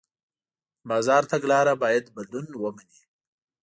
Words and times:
د 0.03 0.03
بازار 0.89 1.23
تګلاره 1.31 1.73
باید 1.83 2.05
بدلون 2.15 2.47
ومني. 2.61 2.99